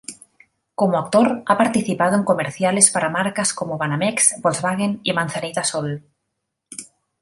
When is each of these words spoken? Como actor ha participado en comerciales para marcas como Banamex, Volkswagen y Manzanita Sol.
Como 0.79 0.97
actor 0.97 1.43
ha 1.45 1.59
participado 1.59 2.15
en 2.15 2.23
comerciales 2.23 2.89
para 2.89 3.11
marcas 3.11 3.53
como 3.53 3.77
Banamex, 3.77 4.41
Volkswagen 4.41 4.99
y 5.03 5.13
Manzanita 5.13 5.63
Sol. 5.63 6.01